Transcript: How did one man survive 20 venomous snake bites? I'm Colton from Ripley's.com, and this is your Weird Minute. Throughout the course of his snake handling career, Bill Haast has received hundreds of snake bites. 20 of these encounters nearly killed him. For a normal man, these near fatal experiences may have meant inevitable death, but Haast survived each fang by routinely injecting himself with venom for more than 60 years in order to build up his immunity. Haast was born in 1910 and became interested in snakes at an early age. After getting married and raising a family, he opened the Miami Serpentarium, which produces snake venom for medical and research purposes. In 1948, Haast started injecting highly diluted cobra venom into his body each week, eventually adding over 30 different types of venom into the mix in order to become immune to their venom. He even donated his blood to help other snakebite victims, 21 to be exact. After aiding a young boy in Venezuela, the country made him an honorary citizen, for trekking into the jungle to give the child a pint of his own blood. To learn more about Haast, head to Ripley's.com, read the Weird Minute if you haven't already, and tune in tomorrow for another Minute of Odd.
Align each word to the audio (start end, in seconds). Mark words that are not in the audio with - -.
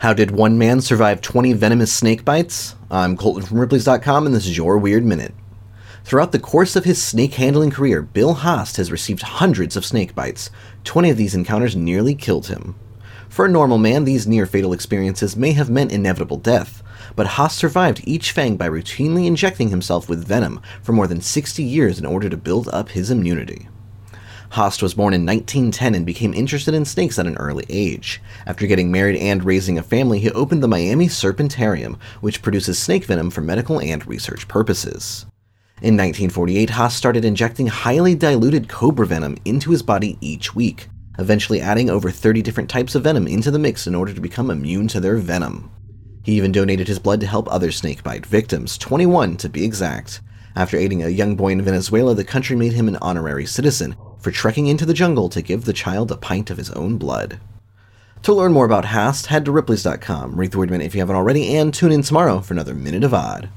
How 0.00 0.12
did 0.12 0.30
one 0.30 0.58
man 0.58 0.82
survive 0.82 1.22
20 1.22 1.54
venomous 1.54 1.90
snake 1.90 2.22
bites? 2.22 2.76
I'm 2.90 3.16
Colton 3.16 3.42
from 3.42 3.58
Ripley's.com, 3.58 4.26
and 4.26 4.34
this 4.34 4.44
is 4.44 4.54
your 4.54 4.76
Weird 4.76 5.06
Minute. 5.06 5.32
Throughout 6.04 6.32
the 6.32 6.38
course 6.38 6.76
of 6.76 6.84
his 6.84 7.02
snake 7.02 7.32
handling 7.32 7.70
career, 7.70 8.02
Bill 8.02 8.34
Haast 8.34 8.76
has 8.76 8.92
received 8.92 9.22
hundreds 9.22 9.74
of 9.74 9.86
snake 9.86 10.14
bites. 10.14 10.50
20 10.84 11.08
of 11.08 11.16
these 11.16 11.34
encounters 11.34 11.74
nearly 11.74 12.14
killed 12.14 12.48
him. 12.48 12.74
For 13.30 13.46
a 13.46 13.50
normal 13.50 13.78
man, 13.78 14.04
these 14.04 14.26
near 14.26 14.44
fatal 14.44 14.74
experiences 14.74 15.34
may 15.34 15.52
have 15.52 15.70
meant 15.70 15.92
inevitable 15.92 16.36
death, 16.36 16.82
but 17.16 17.26
Haast 17.26 17.56
survived 17.56 18.02
each 18.04 18.32
fang 18.32 18.58
by 18.58 18.68
routinely 18.68 19.24
injecting 19.24 19.70
himself 19.70 20.10
with 20.10 20.28
venom 20.28 20.60
for 20.82 20.92
more 20.92 21.06
than 21.06 21.22
60 21.22 21.62
years 21.62 21.98
in 21.98 22.04
order 22.04 22.28
to 22.28 22.36
build 22.36 22.68
up 22.68 22.90
his 22.90 23.10
immunity. 23.10 23.66
Haast 24.50 24.82
was 24.82 24.94
born 24.94 25.14
in 25.14 25.26
1910 25.26 25.94
and 25.94 26.06
became 26.06 26.32
interested 26.34 26.74
in 26.74 26.84
snakes 26.84 27.18
at 27.18 27.26
an 27.26 27.36
early 27.36 27.66
age. 27.68 28.20
After 28.46 28.66
getting 28.66 28.90
married 28.90 29.16
and 29.16 29.44
raising 29.44 29.78
a 29.78 29.82
family, 29.82 30.20
he 30.20 30.30
opened 30.30 30.62
the 30.62 30.68
Miami 30.68 31.06
Serpentarium, 31.06 31.98
which 32.20 32.42
produces 32.42 32.78
snake 32.78 33.04
venom 33.04 33.30
for 33.30 33.40
medical 33.40 33.80
and 33.80 34.06
research 34.06 34.48
purposes. 34.48 35.26
In 35.82 35.94
1948, 35.94 36.70
Haast 36.70 36.96
started 36.96 37.24
injecting 37.24 37.66
highly 37.66 38.14
diluted 38.14 38.68
cobra 38.68 39.06
venom 39.06 39.36
into 39.44 39.72
his 39.72 39.82
body 39.82 40.16
each 40.20 40.54
week, 40.54 40.88
eventually 41.18 41.60
adding 41.60 41.90
over 41.90 42.10
30 42.10 42.40
different 42.40 42.70
types 42.70 42.94
of 42.94 43.02
venom 43.02 43.26
into 43.26 43.50
the 43.50 43.58
mix 43.58 43.86
in 43.86 43.94
order 43.94 44.14
to 44.14 44.20
become 44.20 44.50
immune 44.50 44.88
to 44.88 45.00
their 45.00 45.16
venom. 45.16 45.70
He 46.22 46.32
even 46.32 46.50
donated 46.50 46.88
his 46.88 46.98
blood 46.98 47.20
to 47.20 47.26
help 47.26 47.46
other 47.52 47.70
snakebite 47.70 48.26
victims, 48.26 48.78
21 48.78 49.36
to 49.36 49.48
be 49.48 49.64
exact. 49.64 50.22
After 50.56 50.78
aiding 50.78 51.02
a 51.02 51.08
young 51.08 51.36
boy 51.36 51.52
in 51.52 51.60
Venezuela, 51.60 52.14
the 52.14 52.24
country 52.24 52.56
made 52.56 52.72
him 52.72 52.88
an 52.88 52.96
honorary 53.02 53.44
citizen, 53.44 53.94
for 54.26 54.32
trekking 54.32 54.66
into 54.66 54.84
the 54.84 54.92
jungle 54.92 55.28
to 55.28 55.40
give 55.40 55.66
the 55.66 55.72
child 55.72 56.10
a 56.10 56.16
pint 56.16 56.50
of 56.50 56.56
his 56.56 56.72
own 56.72 56.98
blood. 56.98 57.38
To 58.24 58.34
learn 58.34 58.52
more 58.52 58.64
about 58.64 58.86
Haast, 58.86 59.26
head 59.26 59.44
to 59.44 59.52
Ripley's.com, 59.52 60.34
read 60.34 60.50
the 60.50 60.58
Weird 60.58 60.72
Minute 60.72 60.86
if 60.86 60.96
you 60.96 61.00
haven't 61.00 61.14
already, 61.14 61.54
and 61.56 61.72
tune 61.72 61.92
in 61.92 62.02
tomorrow 62.02 62.40
for 62.40 62.52
another 62.52 62.74
Minute 62.74 63.04
of 63.04 63.14
Odd. 63.14 63.48